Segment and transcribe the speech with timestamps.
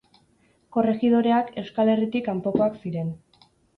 [0.77, 3.13] Korrejidoreak Euskal Herritik kanpokoak ziren.